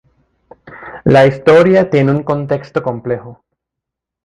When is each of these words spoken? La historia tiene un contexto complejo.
La 1.05 1.27
historia 1.27 1.91
tiene 1.91 2.11
un 2.11 2.23
contexto 2.23 2.81
complejo. 2.81 3.43